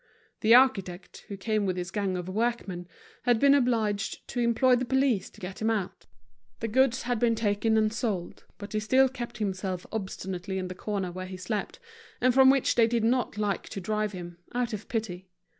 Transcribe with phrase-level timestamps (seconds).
[0.39, 2.87] The architect, who came with his gang of workmen,
[3.21, 6.07] had been obliged to employ the police to get him out.
[6.59, 10.73] The goods had been taken and sold; but he still kept himself obstinately in the
[10.73, 11.77] corner where he slept,
[12.19, 15.29] and from which they did not like to drive him, out of pity.